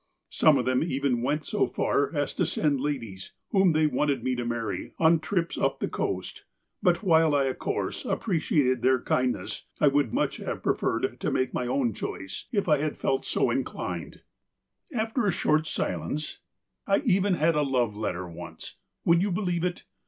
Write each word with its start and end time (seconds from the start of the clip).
Some 0.31 0.57
of 0.57 0.65
them 0.65 0.81
even 0.83 1.21
went 1.21 1.45
so 1.45 1.67
far 1.67 2.11
as 2.15 2.33
to 2.33 2.45
send 2.47 2.81
ladies, 2.81 3.33
whom 3.51 3.73
they 3.73 3.85
wanted 3.85 4.23
me 4.23 4.33
to 4.33 4.43
marry, 4.43 4.93
on 4.97 5.19
trips 5.19 5.59
up 5.59 5.77
the 5.79 5.87
coast. 5.87 6.43
But 6.81 7.03
while 7.03 7.35
I 7.35 7.43
of 7.43 7.59
course 7.59 8.03
appreciated 8.03 8.81
their 8.81 8.99
kindness, 8.99 9.67
I 9.79 9.89
would 9.89 10.11
much 10.11 10.37
have 10.37 10.63
preferred 10.63 11.19
to 11.19 11.31
make 11.31 11.53
my 11.53 11.67
own 11.67 11.93
choice, 11.93 12.45
if 12.51 12.67
I 12.67 12.79
had 12.79 12.97
felt 12.97 13.25
so 13.27 13.51
inclined." 13.51 14.21
372 14.87 14.89
THE 14.89 14.97
APOSTLE 14.97 14.97
OF 14.97 14.97
ALASKA 14.97 15.01
After 15.03 15.27
a 15.27 15.39
short 15.39 15.67
silence: 15.67 16.39
^'I 16.87 17.03
even 17.05 17.33
bad 17.35 17.53
a 17.53 17.61
love 17.61 17.95
letter 17.95 18.27
once. 18.27 18.77
Would 19.05 19.21
you 19.21 19.29
believe 19.29 19.63
it 19.63 19.83